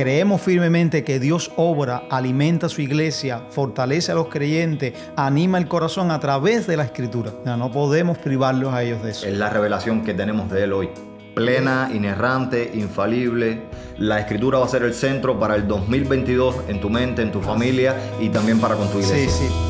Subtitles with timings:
[0.00, 5.68] Creemos firmemente que Dios obra, alimenta a su iglesia, fortalece a los creyentes, anima el
[5.68, 7.32] corazón a través de la escritura.
[7.44, 9.26] No podemos privarlos a ellos de eso.
[9.26, 10.88] Es la revelación que tenemos de Él hoy.
[11.34, 13.60] Plena, inerrante, infalible.
[13.98, 17.42] La escritura va a ser el centro para el 2022 en tu mente, en tu
[17.42, 19.28] familia y también para con tu iglesia.
[19.28, 19.69] Sí, sí.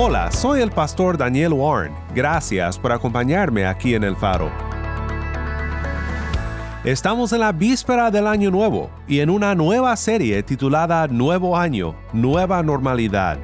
[0.00, 1.92] Hola, soy el pastor Daniel Warren.
[2.14, 4.48] Gracias por acompañarme aquí en El Faro.
[6.84, 11.96] Estamos en la víspera del Año Nuevo y en una nueva serie titulada Nuevo Año,
[12.12, 13.40] Nueva Normalidad.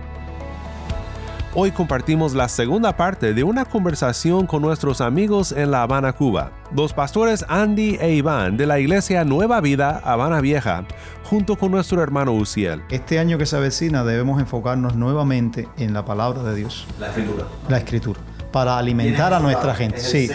[1.56, 6.50] Hoy compartimos la segunda parte de una conversación con nuestros amigos en La Habana, Cuba,
[6.74, 10.84] los pastores Andy e Iván de la iglesia Nueva Vida Habana Vieja,
[11.22, 12.82] junto con nuestro hermano Uciel.
[12.90, 16.88] Este año que se avecina debemos enfocarnos nuevamente en la palabra de Dios.
[16.98, 17.44] La escritura.
[17.68, 19.98] La escritura para alimentar a nuestra gente.
[19.98, 20.30] Sí,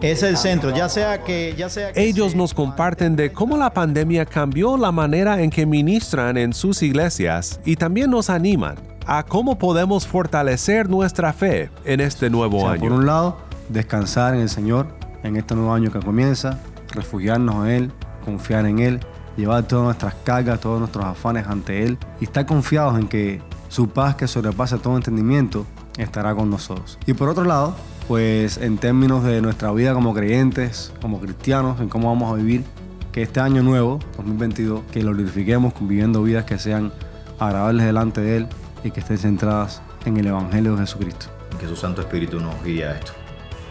[0.00, 3.72] es el centro, ya sea que ya sea que Ellos nos comparten de cómo la
[3.72, 9.22] pandemia cambió la manera en que ministran en sus iglesias y también nos animan a
[9.22, 12.80] cómo podemos fortalecer nuestra fe en este nuevo O sea, año.
[12.80, 14.88] Por un lado, descansar en el Señor
[15.22, 16.58] en este nuevo año que comienza,
[16.92, 17.92] refugiarnos en Él,
[18.24, 19.00] confiar en Él,
[19.36, 23.88] llevar todas nuestras cargas, todos nuestros afanes ante Él y estar confiados en que su
[23.88, 25.66] paz que sobrepasa todo entendimiento
[25.98, 26.98] estará con nosotros.
[27.06, 27.76] Y por otro lado,
[28.08, 32.64] pues en términos de nuestra vida como creyentes, como cristianos, en cómo vamos a vivir,
[33.12, 36.92] que este año nuevo, 2022, que lo glorifiquemos viviendo vidas que sean
[37.38, 38.48] agradables delante de Él
[38.84, 41.26] y que estén centradas en el Evangelio de Jesucristo.
[41.58, 43.12] Que su Santo Espíritu nos guíe a esto.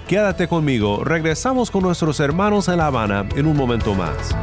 [0.08, 4.36] Quédate conmigo, regresamos con nuestros hermanos en La Habana en un momento más.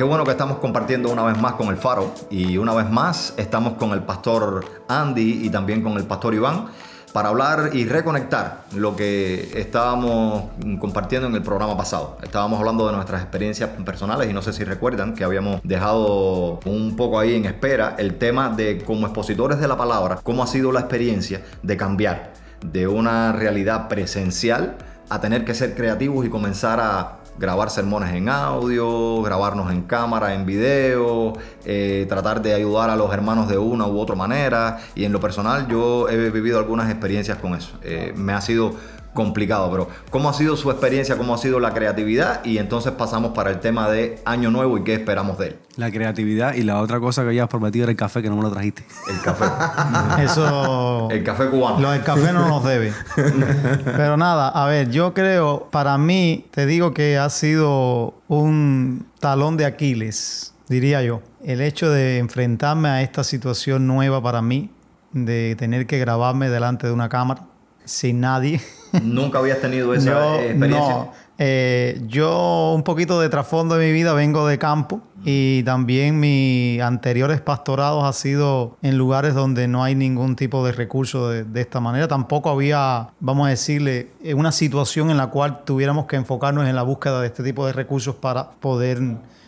[0.00, 3.34] Qué bueno que estamos compartiendo una vez más con el Faro y una vez más
[3.36, 6.68] estamos con el pastor Andy y también con el pastor Iván
[7.12, 10.44] para hablar y reconectar lo que estábamos
[10.78, 12.18] compartiendo en el programa pasado.
[12.22, 16.94] Estábamos hablando de nuestras experiencias personales y no sé si recuerdan que habíamos dejado un
[16.96, 20.72] poco ahí en espera el tema de como expositores de la palabra, cómo ha sido
[20.72, 22.32] la experiencia de cambiar
[22.64, 24.76] de una realidad presencial
[25.08, 30.34] a tener que ser creativos y comenzar a grabar sermones en audio, grabarnos en cámara,
[30.34, 31.32] en video,
[31.64, 34.78] eh, tratar de ayudar a los hermanos de una u otra manera.
[34.94, 37.72] Y en lo personal yo he vivido algunas experiencias con eso.
[37.82, 38.74] Eh, me ha sido
[39.14, 41.16] complicado, pero ¿cómo ha sido su experiencia?
[41.16, 42.44] ¿Cómo ha sido la creatividad?
[42.44, 45.58] Y entonces pasamos para el tema de Año Nuevo y qué esperamos de él.
[45.76, 48.42] La creatividad y la otra cosa que habías prometido era el café que no me
[48.42, 48.84] lo trajiste.
[49.08, 49.44] El café.
[50.22, 51.08] Eso.
[51.10, 51.80] el café cubano.
[51.80, 52.92] Lo del café no nos debe.
[53.84, 59.56] Pero nada, a ver, yo creo, para mí, te digo que ha sido un talón
[59.56, 61.22] de Aquiles, diría yo.
[61.44, 64.70] El hecho de enfrentarme a esta situación nueva para mí,
[65.12, 67.44] de tener que grabarme delante de una cámara,
[67.84, 68.60] sin nadie.
[69.02, 70.94] ¿Nunca habías tenido esa experiencia?
[70.94, 71.12] no.
[71.42, 76.82] Eh, yo un poquito de trasfondo de mi vida vengo de campo y también mis
[76.82, 81.60] anteriores pastorados ha sido en lugares donde no hay ningún tipo de recurso de, de
[81.62, 82.08] esta manera.
[82.08, 86.76] Tampoco había, vamos a decirle, eh, una situación en la cual tuviéramos que enfocarnos en
[86.76, 89.00] la búsqueda de este tipo de recursos para poder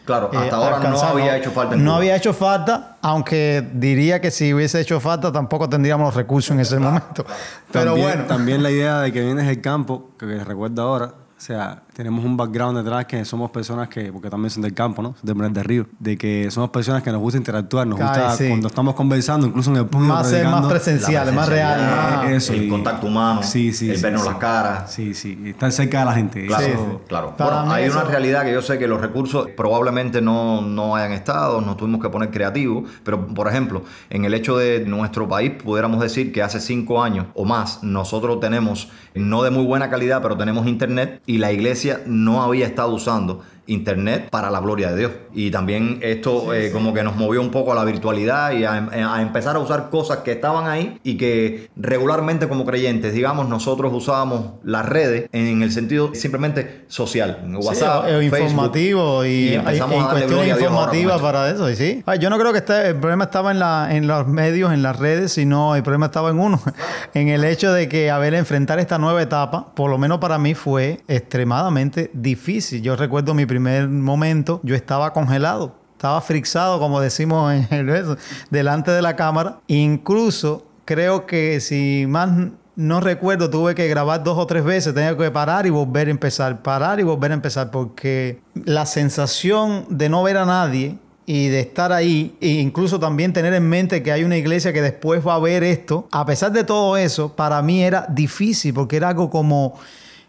[0.04, 1.97] Claro, hasta eh, ahora no alcanzar, había hecho falta en No Cuba.
[1.98, 6.60] había hecho falta, aunque diría que si hubiese hecho falta tampoco tendríamos los recursos en
[6.60, 7.24] ese momento.
[7.71, 11.15] Pero también, bueno, También la idea de que vienes del campo, que que recuerdo ahora,
[11.42, 15.03] o sea, tenemos un background detrás que somos personas que, porque también son del campo,
[15.03, 15.15] ¿no?
[15.22, 18.48] De del Río, de que somos personas que nos gusta interactuar, nos Ay, gusta sí.
[18.48, 20.15] cuando estamos conversando, incluso en el público.
[20.15, 24.03] más ser más presenciales, más más- Eso, el y- contacto humano, Sí, sí, el sí,
[24.03, 24.28] vernos sí.
[24.28, 24.92] las caras.
[24.92, 26.47] Sí, sí, estar cerca de la gente.
[26.47, 26.98] Claro, Eso- Sí, sí.
[27.09, 27.36] claro.
[27.36, 30.97] Para Bueno, hay eso- una realidad que yo sé que los recursos probablemente no, no
[30.97, 35.28] hayan estado, nos tuvimos que poner creativos, pero por ejemplo, en el hecho de nuestro
[35.28, 39.91] país, pudiéramos decir que hace cinco años o más, nosotros tenemos, no de muy buena
[39.91, 44.91] calidad, pero tenemos internet y la iglesia no había estado usando internet para la gloria
[44.91, 45.12] de Dios.
[45.32, 48.74] Y también esto eh, como que nos movió un poco a la virtualidad y a,
[48.74, 53.92] a, empezar a usar cosas que estaban ahí y que regularmente como creyentes, digamos, nosotros
[53.92, 60.10] usábamos las redes en el sentido simplemente social, WhatsApp, sí, informativo y, y empezamos a
[60.10, 61.70] cuestiones informativas para eso.
[61.70, 64.72] Y sí, yo no creo que este, el problema estaba en, la, en los medios,
[64.72, 66.60] en las redes, sino el problema estaba en uno,
[67.15, 70.38] en el hecho de que, a ver, enfrentar esta nueva etapa, por lo menos para
[70.38, 72.82] mí fue extremadamente difícil.
[72.82, 78.16] Yo recuerdo mi primer momento, yo estaba congelado, estaba frixado, como decimos en el beso,
[78.51, 79.59] delante de la cámara.
[79.66, 82.31] Incluso creo que si más
[82.75, 86.10] no recuerdo, tuve que grabar dos o tres veces, tenía que parar y volver a
[86.10, 90.97] empezar, parar y volver a empezar, porque la sensación de no ver a nadie
[91.27, 94.81] y de estar ahí, e incluso también tener en mente que hay una iglesia que
[94.81, 98.97] después va a ver esto, a pesar de todo eso, para mí era difícil, porque
[98.97, 99.75] era algo como,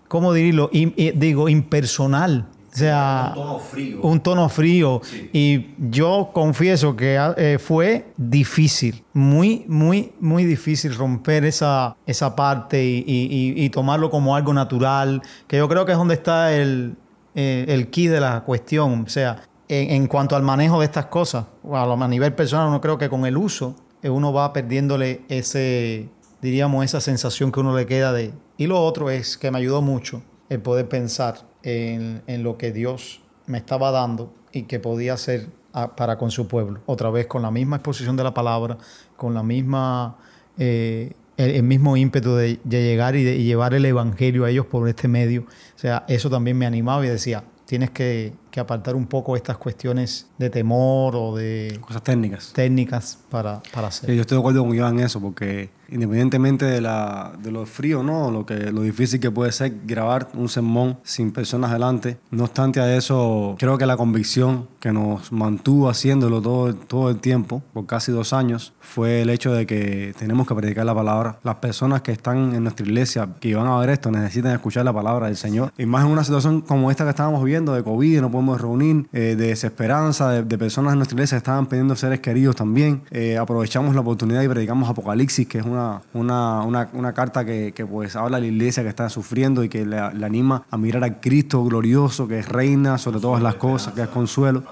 [0.09, 0.69] ¿cómo dirirlo?
[0.73, 2.45] digo, impersonal.
[2.73, 4.01] O sea, un tono frío.
[4.01, 5.01] Un tono frío.
[5.31, 12.83] Y yo confieso que eh, fue difícil, muy, muy, muy difícil romper esa, esa parte
[12.83, 16.95] y, tomarlo como algo natural, que yo creo que es donde está el,
[17.35, 19.03] eh, el key de la cuestión.
[19.05, 23.07] O sea, en, cuanto al manejo de estas cosas, a nivel personal, uno creo que
[23.09, 26.09] con el uso eh, uno va perdiéndole ese,
[26.41, 28.33] diríamos, esa sensación que uno le queda de...
[28.57, 33.21] Y lo otro es que me ayudó mucho el poder pensar en, lo que Dios
[33.47, 35.47] me estaba dando y que podía hacer
[35.95, 36.81] para con su pueblo.
[36.85, 38.77] Otra vez con la misma exposición de la palabra,
[39.17, 40.17] con la misma,
[40.57, 45.07] eh, el, mismo ímpetu de, llegar y de llevar el evangelio a ellos por este
[45.07, 45.41] medio.
[45.75, 50.27] O sea, eso también me animaba y decía, tienes que, apartar un poco estas cuestiones
[50.37, 51.77] de temor o de...
[51.81, 52.51] Cosas técnicas.
[52.53, 54.13] Técnicas para, para hacer.
[54.13, 58.03] yo estoy de acuerdo con Iván en eso, porque independientemente de, la, de lo frío,
[58.03, 58.31] ¿no?
[58.31, 62.17] Lo, que, lo difícil que puede ser grabar un sermón sin personas delante.
[62.31, 67.19] No obstante a eso, creo que la convicción que nos mantuvo haciéndolo todo, todo el
[67.19, 71.39] tiempo, por casi dos años, fue el hecho de que tenemos que predicar la palabra.
[71.43, 74.93] Las personas que están en nuestra iglesia, que van a ver esto, necesitan escuchar la
[74.93, 75.71] palabra del Señor.
[75.77, 79.07] Y más en una situación como esta que estábamos viviendo, de COVID, no podemos reunir,
[79.13, 83.01] eh, de desesperanza, de, personas en nuestra iglesia que estaban pidiendo seres queridos también.
[83.11, 88.15] Eh, aprovechamos la oportunidad y predicamos Apocalipsis, que es una una, una, carta que, pues
[88.15, 91.63] habla de la iglesia que está sufriendo y que le, anima a mirar al Cristo
[91.63, 94.63] glorioso que es reina sobre todas las cosas, que es consuelo.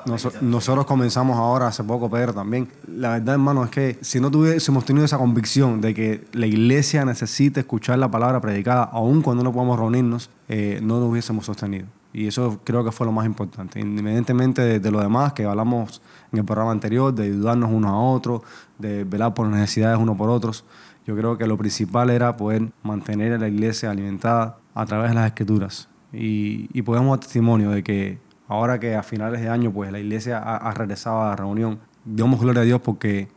[0.42, 2.68] nosotros comenzamos ahora hace poco, Pedro, también.
[2.88, 7.06] La verdad, hermano, es que si no tuviésemos tenido esa convicción de que la iglesia
[7.06, 11.88] necesita escuchar la palabra predicada, aun cuando no podamos reunirnos, eh, no nos hubiésemos sostenido.
[12.14, 13.80] Y eso creo que fue lo más importante.
[13.80, 18.42] Independientemente de, lo demás que hablamos en el programa anterior, de ayudarnos unos a otros,
[18.78, 20.66] de velar por las necesidades unos por otros,
[21.06, 25.16] yo creo que lo principal era poder mantener a la iglesia alimentada a través de
[25.16, 25.88] las escrituras.
[26.14, 28.20] Y, y podemos dar testimonio de que
[28.52, 32.42] ahora que a finales de año pues la iglesia ha, regresado a la reunión, damos
[32.42, 33.30] gloria a Dios porque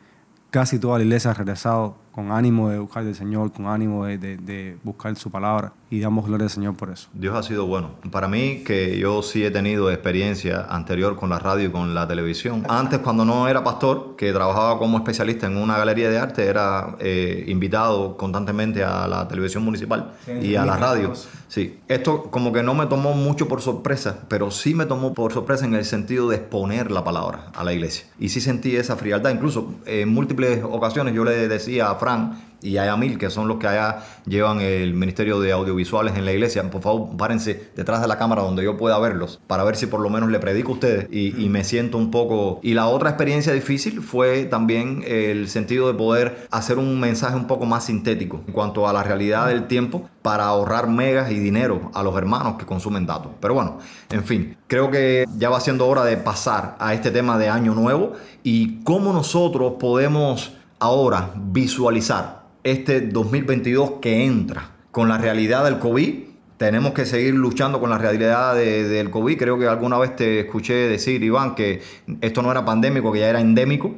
[0.51, 4.19] casi toda la iglesia ha regresado con ánimo de buscar al Señor, con ánimo de,
[4.19, 7.09] de, buscar su palabra y damos gloria al Señor por eso.
[7.13, 7.91] Dios ha sido bueno.
[8.13, 12.07] Para mí, que yo sí he tenido experiencia anterior con la radio y con la
[12.07, 12.65] televisión.
[12.69, 16.95] Antes, cuando no era pastor, que trabajaba como especialista en una galería de arte, era
[17.01, 21.15] eh, invitado constantemente a la televisión municipal y a la radio.
[21.49, 25.33] Sí, esto como que no me tomó mucho por sorpresa, pero sí me tomó por
[25.33, 28.07] sorpresa en el sentido de exponer la palabra a la iglesia.
[28.19, 29.31] Y sí sentí esa frialdad.
[29.31, 33.59] Incluso en múltiples ocasiones yo le decía a Fran y a Yamil, que son los
[33.59, 36.69] que allá llevan el Ministerio de Audiovisuales en la iglesia.
[36.71, 40.01] Por favor, párense detrás de la cámara donde yo pueda verlos para ver si por
[40.01, 42.61] lo menos le predico a ustedes y, me siento un poco...
[42.63, 47.47] Y la otra experiencia difícil fue también el sentido de poder hacer un mensaje un
[47.47, 51.91] poco más sintético en cuanto a la realidad del tiempo para ahorrar megas y dinero
[51.93, 53.33] a los hermanos que consumen datos.
[53.41, 53.79] Pero bueno,
[54.11, 57.75] en fin, creo que ya va siendo hora de pasar a este tema de año
[57.75, 65.79] nuevo y cómo nosotros podemos ahora visualizar este 2022 que entra con la realidad del
[65.79, 66.25] COVID.
[66.57, 69.39] Tenemos que seguir luchando con la realidad del COVID.
[69.39, 71.83] Creo que alguna vez te escuché decir, Iván, que
[72.21, 73.95] esto no era pandémico, que ya era endémico.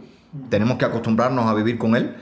[0.49, 2.17] Tenemos que acostumbrarnos a vivir con él.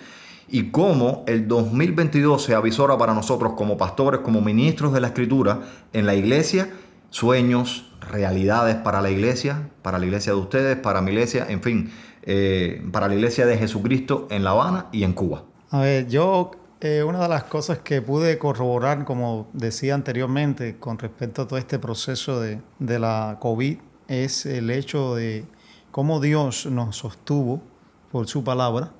[0.48, 5.60] Y cómo el 2022 se avisora para nosotros como pastores, como ministros de la Escritura
[5.92, 6.68] en la iglesia,
[7.10, 11.90] sueños, realidades para la iglesia, para la iglesia de ustedes, para mi iglesia, en fin,
[12.26, 15.44] eh, para la iglesia de Jesucristo en La Habana y en Cuba.
[15.70, 20.98] A ver, yo eh, una de las cosas que pude corroborar, como decía anteriormente, con
[20.98, 23.78] respecto a todo este proceso de, de la COVID,
[24.08, 25.44] es el hecho de
[25.90, 27.62] cómo Dios nos sostuvo
[28.10, 28.92] por su palabra,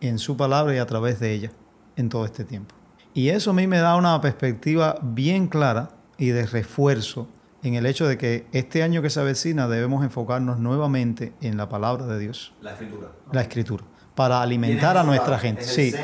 [0.00, 1.52] en su palabra y a través de ella,
[1.96, 2.74] en todo este tiempo.
[3.14, 7.28] Y eso a mí me da una perspectiva bien clara y de refuerzo
[7.68, 11.68] en el hecho de que este año que se avecina debemos enfocarnos nuevamente en la
[11.68, 12.54] palabra de Dios.
[12.60, 13.08] La escritura.
[13.32, 15.60] La escritura para alimentar a nuestra gente.
[15.60, 15.94] Es sí,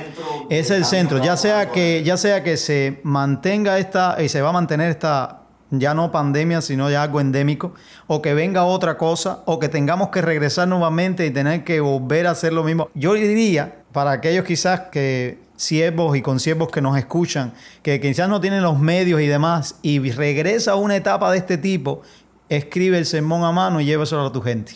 [0.50, 1.18] es el centro.
[1.24, 5.42] Ya sea que ya sea que se mantenga esta y se va a mantener esta
[5.72, 7.74] ya no pandemia, sino ya algo endémico,
[8.06, 12.26] o que venga otra cosa, o que tengamos que regresar nuevamente y tener que volver
[12.26, 12.90] a hacer lo mismo.
[12.94, 17.52] Yo diría, para aquellos quizás que siervos y consiervos que nos escuchan,
[17.82, 21.58] que quizás no tienen los medios y demás, y regresa a una etapa de este
[21.58, 22.02] tipo,
[22.48, 24.72] escribe el sermón a mano y llévaselo a tu gente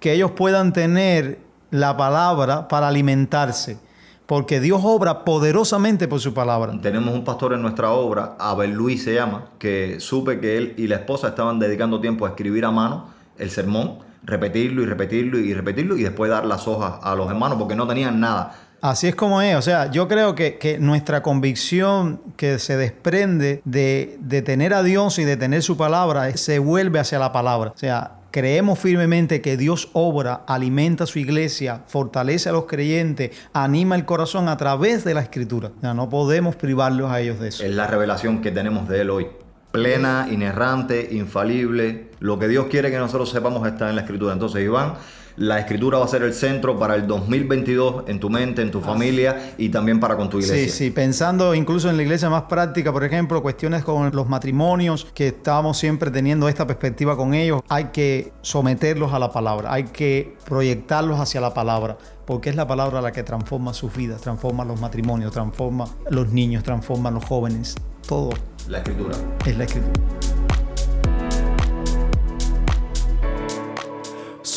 [0.00, 1.38] que ellos puedan tener
[1.70, 3.78] la palabra para alimentarse,
[4.26, 6.80] porque Dios obra poderosamente por su palabra.
[6.80, 10.88] Tenemos un pastor en nuestra obra, Abel Luis se llama, que supe que él y
[10.88, 15.54] la esposa estaban dedicando tiempo a escribir a mano el sermón, repetirlo y repetirlo y
[15.54, 18.56] repetirlo y después dar las hojas a los hermanos porque no tenían nada.
[18.80, 23.60] Así es como es, o sea, yo creo que, que nuestra convicción que se desprende
[23.66, 27.72] de, de tener a Dios y de tener su palabra se vuelve hacia la palabra.
[27.74, 33.32] O sea, creemos firmemente que Dios obra, alimenta a su iglesia, fortalece a los creyentes,
[33.52, 35.72] anima el corazón a través de la escritura.
[35.76, 37.64] O sea, no podemos privarlos a ellos de eso.
[37.64, 39.26] Es la revelación que tenemos de él hoy.
[39.72, 42.10] Plena, inerrante, infalible.
[42.18, 44.32] Lo que Dios quiere que nosotros sepamos está en la escritura.
[44.32, 44.94] Entonces, Iván,
[45.36, 48.80] la escritura va a ser el centro para el 2022 en tu mente, en tu
[48.80, 50.64] familia y también para con tu iglesia.
[50.72, 55.06] Sí, sí, pensando incluso en la iglesia más práctica, por ejemplo, cuestiones con los matrimonios,
[55.14, 59.84] que estamos siempre teniendo esta perspectiva con ellos, hay que someterlos a la palabra, hay
[59.84, 61.96] que proyectarlos hacia la palabra,
[62.26, 66.62] porque es la palabra la que transforma sus vidas, transforma los matrimonios, transforma los niños,
[66.62, 67.74] transforma los jóvenes,
[68.06, 68.30] todo
[68.68, 69.16] La escritura.
[69.46, 70.39] es la escritura.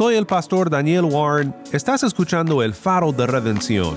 [0.04, 1.56] Soy el pastor Daniel Warren.
[1.72, 3.96] Estás escuchando el faro de redención.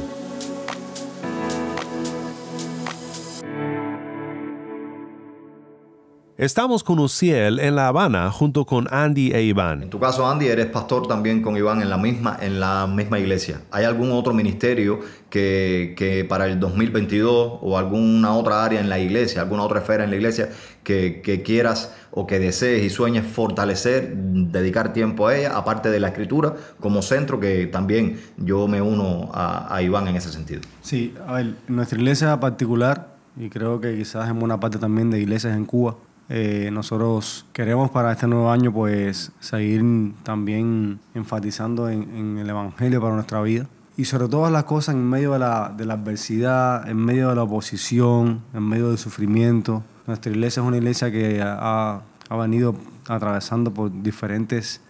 [6.38, 9.88] Estamos con Uciel en La Habana junto con Andy e En Iván.
[9.88, 13.62] tu caso, Andy, eres pastor también con Iván en la misma, en la misma iglesia.
[13.70, 15.00] ¿Hay algún otro ministerio
[15.30, 20.04] que, que para el 2022 o alguna otra área en la iglesia, alguna otra esfera
[20.04, 20.50] en la iglesia
[20.84, 26.00] que, que quieras o que desees y sueñes fortalecer, dedicar tiempo a ella, aparte de
[26.00, 30.60] la escritura, como centro, que también yo me uno a, a Iván en ese sentido?
[30.82, 35.10] Sí, a ver, en nuestra iglesia particular, y creo que quizás en buena parte también
[35.10, 35.96] de iglesias en Cuba,
[36.28, 39.82] eh, nosotros queremos para este nuevo año pues seguir
[40.22, 43.66] también enfatizando en, en el Evangelio para nuestra vida.
[43.96, 47.36] Y sobre todas las cosas en medio de la, de la adversidad, en medio de
[47.36, 49.82] la oposición, en medio del sufrimiento.
[50.06, 52.74] Nuestra iglesia es una iglesia que ha, ha venido
[53.08, 54.82] atravesando por diferentes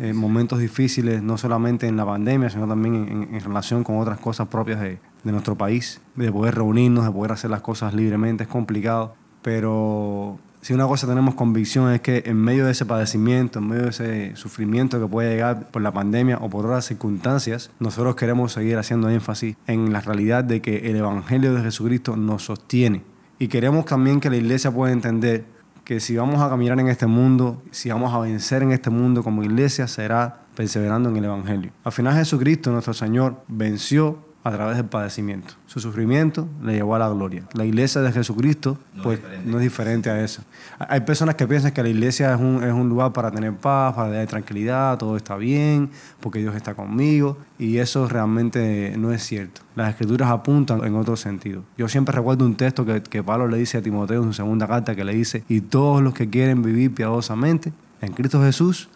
[0.00, 4.18] eh, momentos difíciles, no solamente en la pandemia, sino también en, en relación con otras
[4.20, 8.44] cosas propias de, de nuestro país, de poder reunirnos, de poder hacer las cosas libremente,
[8.44, 13.60] es complicado, pero si una cosa tenemos convicción es que en medio de ese padecimiento,
[13.60, 17.70] en medio de ese sufrimiento que puede llegar por la pandemia o por otras circunstancias,
[17.78, 22.46] nosotros queremos seguir haciendo énfasis en la realidad de que el Evangelio de Jesucristo nos
[22.46, 23.04] sostiene.
[23.38, 25.44] Y queremos también que la iglesia pueda entender
[25.84, 29.22] que si vamos a caminar en este mundo, si vamos a vencer en este mundo
[29.22, 31.70] como iglesia, será perseverando en el Evangelio.
[31.84, 35.54] Al final Jesucristo, nuestro Señor, venció a través del padecimiento.
[35.66, 37.42] Su sufrimiento le llevó a la gloria.
[37.54, 40.42] La iglesia de Jesucristo pues, no es diferente a eso.
[40.78, 43.94] Hay personas que piensan que la iglesia es un, es un lugar para tener paz,
[43.94, 49.24] para tener tranquilidad, todo está bien, porque Dios está conmigo, y eso realmente no es
[49.24, 49.62] cierto.
[49.74, 51.64] Las escrituras apuntan en otro sentido.
[51.76, 54.68] Yo siempre recuerdo un texto que, que Pablo le dice a Timoteo en su segunda
[54.68, 58.88] carta, que le dice, y todos los que quieren vivir piadosamente en Cristo Jesús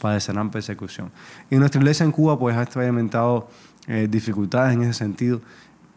[0.00, 1.12] padecerán persecución.
[1.48, 3.48] Y nuestra iglesia en Cuba pues ha experimentado
[3.86, 5.40] eh, dificultades en ese sentido,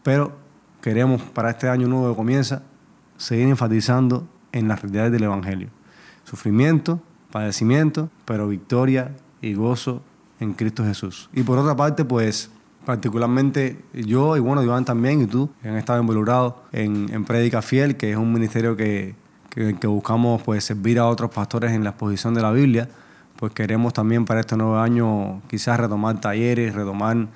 [0.02, 0.36] pero
[0.80, 2.62] queremos para este año nuevo que comienza
[3.16, 5.68] seguir enfatizando en las realidades del Evangelio.
[6.24, 10.02] Sufrimiento, padecimiento, pero victoria y gozo
[10.40, 11.28] en Cristo Jesús.
[11.32, 12.50] Y por otra parte, pues
[12.84, 17.96] particularmente yo y bueno, Iván también y tú, han estado involucrados en, en Prédica Fiel,
[17.96, 19.14] que es un ministerio que,
[19.50, 22.88] que, que buscamos pues servir a otros pastores en la exposición de la Biblia,
[23.36, 27.28] pues queremos también para este nuevo año quizás retomar talleres, retomar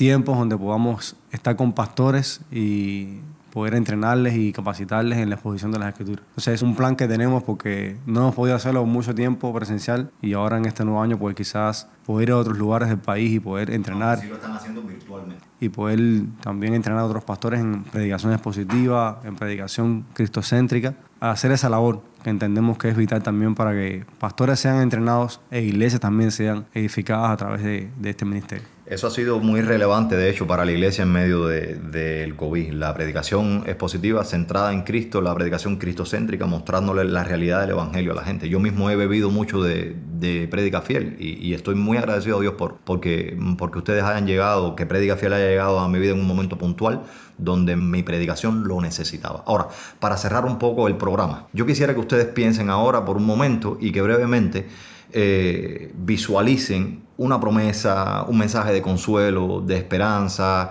[0.00, 3.18] tiempos donde podamos estar con pastores y
[3.52, 6.24] poder entrenarles y capacitarles en la exposición de las escrituras.
[6.36, 10.10] O sea, es un plan que tenemos porque no hemos podido hacerlo mucho tiempo presencial
[10.22, 13.30] y ahora en este nuevo año pues quizás poder ir a otros lugares del país
[13.30, 15.44] y poder entrenar Sí lo están haciendo virtualmente.
[15.60, 16.00] y poder
[16.40, 22.00] también entrenar a otros pastores en predicación expositiva, en predicación cristocéntrica, a hacer esa labor
[22.22, 26.64] que entendemos que es vital también para que pastores sean entrenados e iglesias también sean
[26.72, 28.66] edificadas a través de, de este ministerio.
[28.90, 32.72] Eso ha sido muy relevante, de hecho, para la iglesia en medio del de, COVID.
[32.72, 38.16] La predicación expositiva centrada en Cristo, la predicación cristocéntrica, mostrándole la realidad del Evangelio a
[38.16, 38.48] la gente.
[38.48, 42.54] Yo mismo he bebido mucho de, de Prédica Fiel y, estoy muy agradecido a Dios
[42.54, 46.18] por, porque, porque ustedes hayan llegado, que Prédica Fiel haya llegado a mi vida en
[46.18, 47.02] un momento puntual
[47.38, 49.44] donde mi predicación lo necesitaba.
[49.46, 49.68] Ahora,
[50.00, 53.78] para cerrar un poco el programa, yo quisiera que ustedes piensen ahora por un momento
[53.80, 54.66] y que brevemente
[55.12, 60.70] eh, visualicen una promesa, un mensaje de consuelo, de esperanza,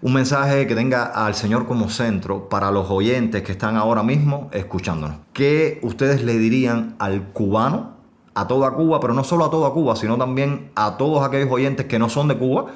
[0.00, 4.48] un mensaje que tenga al Señor como centro para los oyentes que están ahora mismo
[4.52, 5.18] escuchándonos.
[5.34, 7.90] ¿Qué ustedes le dirían al cubano,
[8.34, 11.84] a toda Cuba, pero no solo a toda Cuba, sino también a todos aquellos oyentes
[11.84, 12.66] que no son de Cuba?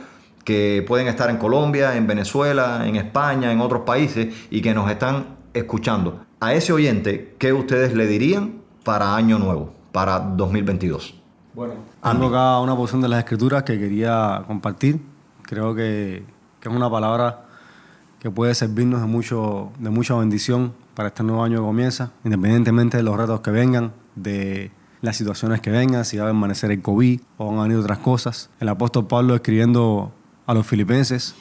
[0.44, 4.88] que pueden estar en Colombia, en Venezuela, en España, en otros países y que nos
[4.88, 6.20] están escuchando.
[6.38, 11.25] A ese oyente, ¿qué ustedes le dirían para Año Nuevo, para 2022?
[11.56, 11.72] Bueno,
[12.02, 15.00] tengo acá una porción de las escrituras que quería compartir.
[15.40, 16.22] Creo que,
[16.60, 17.46] que, es una palabra
[18.18, 22.98] que puede servirnos de, mucho, de mucha bendición para este nuevo año que comienza, independientemente
[22.98, 24.70] de los retos que vengan, de
[25.00, 28.00] las situaciones que vengan, si va a permanecer el COVID o van a venir otras
[28.00, 28.50] cosas.
[28.60, 30.12] El apóstol Pablo escribiendo
[30.46, 31.36] a los filipenses,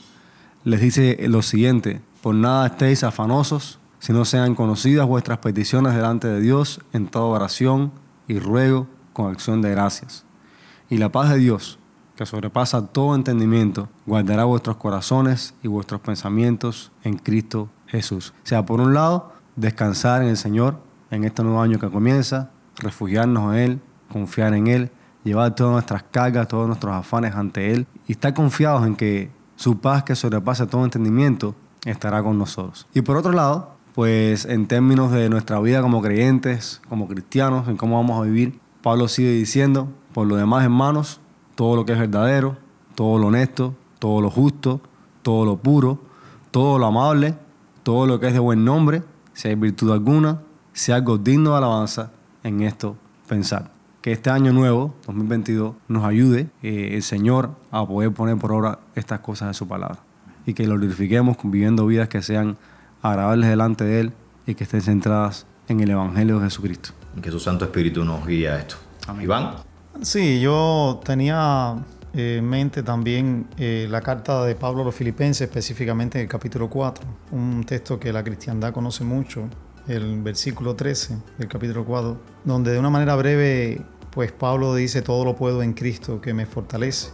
[0.63, 6.29] les dice lo siguiente, por nada estéis afanosos, si no sean conocidas vuestras peticiones delante
[6.29, 7.91] de Dios en toda oración
[8.29, 10.25] y ruego con acción de gracias.
[10.89, 11.79] Y la paz de Dios,
[12.15, 18.33] que sobrepasa todo entendimiento, guardará vuestros corazones y vuestros pensamientos en Cristo Jesús.
[18.43, 20.79] O sea, por un lado, descansar en el Señor
[21.09, 23.81] en este nuevo año que comienza, refugiarnos en Él,
[24.11, 24.91] confiar en Él
[25.25, 29.79] llevar todas nuestras cargas, todos nuestros afanes ante Él y estar confiados en que su
[29.79, 32.87] paz que sobrepasa todo entendimiento estará con nosotros.
[32.93, 37.75] Y por otro lado, pues en términos de nuestra vida como creyentes, como cristianos, en
[37.75, 41.19] cómo vamos a vivir, Pablo sigue diciendo, por lo demás hermanos,
[41.55, 42.55] todo lo que es verdadero,
[42.93, 44.79] todo lo honesto, todo lo justo,
[45.23, 45.97] todo lo puro,
[46.51, 47.33] todo lo amable,
[47.81, 49.01] todo lo que es de buen nombre,
[49.33, 52.11] si hay virtud alguna, si hay algo digno de alabanza,
[52.43, 52.95] en esto
[53.27, 53.71] pensar
[54.03, 58.77] que este año nuevo, 2022, nos ayude eh, el Señor a poder poner por obra
[58.93, 59.97] estas cosas en su palabra.
[60.45, 62.55] Y que lo glorifiquemos viviendo vidas que sean
[63.01, 64.13] agradables delante de Él
[64.45, 66.91] y que estén centradas en el Evangelio de Jesucristo.
[67.21, 68.75] Que su Santo Espíritu nos guíe a esto.
[69.21, 69.55] Iván.
[70.01, 71.75] Sí, yo tenía
[72.13, 76.29] eh, en mente también eh, la carta de Pablo a los Filipenses, específicamente en el
[76.29, 79.47] capítulo 4, un texto que la cristiandad conoce mucho,
[79.87, 83.81] el versículo 13 del capítulo 4, donde de una manera breve
[84.15, 87.09] pues Pablo dice, todo lo puedo en Cristo que me fortalece.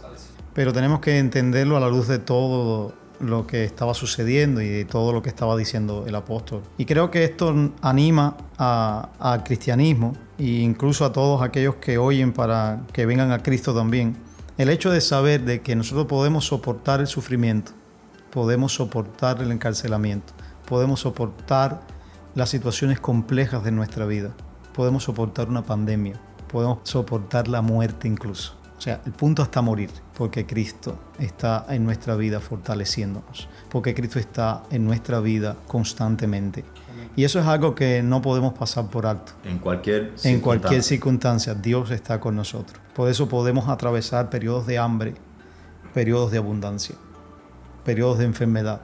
[0.54, 4.84] Pero tenemos que entenderlo a la luz de todo lo que estaba sucediendo y de
[4.84, 6.62] todo lo que estaba diciendo el apóstol.
[6.76, 12.82] Y creo que esto anima al cristianismo e incluso a todos aquellos que oyen para
[12.92, 14.16] que vengan a Cristo también.
[14.58, 17.72] El hecho de saber de que nosotros podemos soportar el sufrimiento,
[18.30, 20.32] podemos soportar el encarcelamiento,
[20.66, 21.80] podemos soportar
[22.34, 24.32] las situaciones complejas de nuestra vida,
[24.74, 28.61] podemos soportar una pandemia, podemos soportar la muerte incluso.
[28.82, 34.18] O sea, el punto hasta morir, porque Cristo está en nuestra vida fortaleciéndonos, porque Cristo
[34.18, 36.64] está en nuestra vida constantemente.
[37.14, 39.34] Y eso es algo que no podemos pasar por alto.
[39.44, 42.76] En cualquier En cualquier circunstancia, Dios está con nosotros.
[42.92, 45.14] Por eso podemos atravesar periodos de hambre,
[45.94, 46.96] periodos de abundancia,
[47.84, 48.80] periodos de enfermedad,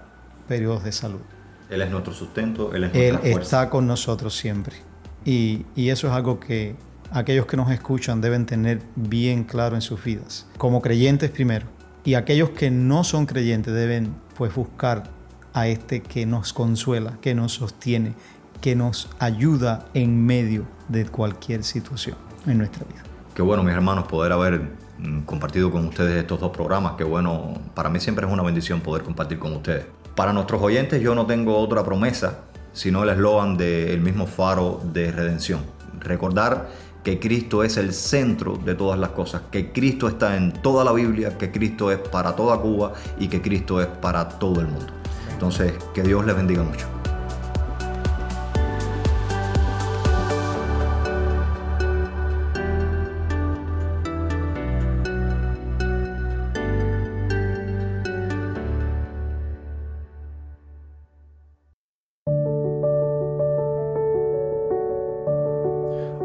[0.46, 1.22] periodos de salud.
[1.70, 4.76] Él es nuestro sustento, Él es nuestra Él está con nosotros siempre.
[5.24, 6.76] Y, y eso es algo que
[7.10, 11.66] aquellos que nos escuchan deben tener bien claro en sus vidas, como creyentes primero.
[12.04, 15.04] Y aquellos que no son creyentes deben pues buscar
[15.52, 18.14] a este que nos consuela, que nos sostiene,
[18.60, 22.16] que nos ayuda en medio de cualquier situación
[22.46, 23.02] en nuestra vida.
[23.34, 24.60] Qué bueno, mis hermanos, poder haber
[24.98, 26.94] mm, compartido con ustedes estos dos programas.
[26.96, 29.86] Qué bueno, para mí siempre es una bendición poder compartir con ustedes.
[30.14, 32.40] Para nuestros oyentes yo no tengo otra promesa,
[32.72, 35.60] sino el eslogan del mismo faro de redención.
[36.00, 36.68] Recordar
[37.08, 40.92] que Cristo es el centro de todas las cosas, que Cristo está en toda la
[40.92, 44.92] Biblia, que Cristo es para toda Cuba y que Cristo es para todo el mundo.
[45.32, 46.86] Entonces, que Dios les bendiga mucho.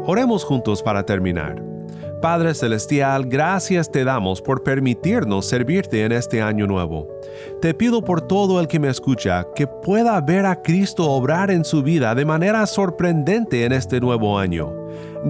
[0.06, 1.62] Oremos juntos para terminar.
[2.20, 7.08] Padre Celestial, gracias te damos por permitirnos servirte en este año nuevo.
[7.60, 11.64] Te pido por todo el que me escucha que pueda ver a Cristo obrar en
[11.64, 14.72] su vida de manera sorprendente en este nuevo año.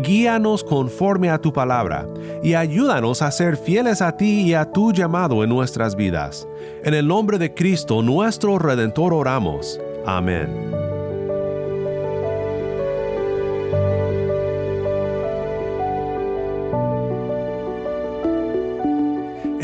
[0.03, 2.07] guíanos conforme a tu palabra
[2.43, 6.49] y ayúdanos a ser fieles a ti y a tu llamado en nuestras vidas.
[6.85, 9.81] En el nombre de Cristo nuestro Redentor oramos.
[10.05, 10.74] Amén.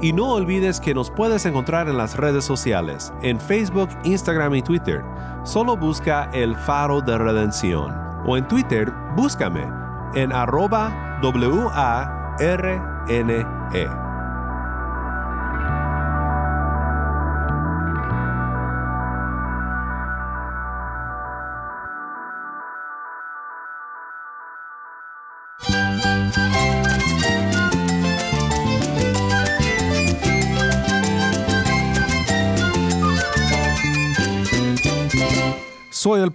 [0.02, 4.62] Y no olvides que nos puedes encontrar en las redes sociales, en Facebook, Instagram y
[4.62, 5.04] Twitter.
[5.44, 7.94] Solo busca el faro de redención.
[8.26, 9.68] O en Twitter, búscame
[10.16, 11.70] en arroba W-A-R-N-E.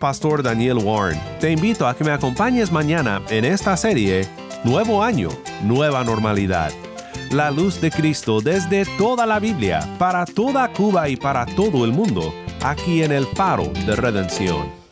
[0.05, 1.19] Pastor Daniel Warren.
[1.41, 4.29] Te invito a que me acompañes mañana en esta serie
[4.63, 5.31] Nuevo Año,
[5.63, 6.73] Nueva Normalidad.
[7.31, 11.93] La luz de Cristo desde toda la Biblia, para toda Cuba y para todo el
[11.93, 14.84] mundo, aquí en el Faro de Redención.